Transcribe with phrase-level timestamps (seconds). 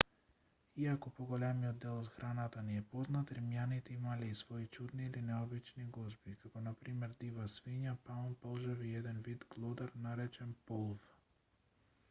[0.83, 5.85] иако поголемиот дел од храната ни е познат римјаните имале и свои чудни или необични
[5.99, 11.15] гозби како на пример дива свиња паун полжави и еден вид глодар наречен полв